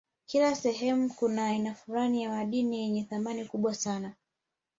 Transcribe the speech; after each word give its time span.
Kila 0.25 0.55
sehemu 0.55 1.09
kuna 1.09 1.45
aina 1.47 1.73
fulani 1.75 2.23
ya 2.23 2.29
madini 2.29 2.79
yenye 2.79 3.03
thamani 3.03 3.45
kubwa 3.45 3.73
sana 3.75 4.13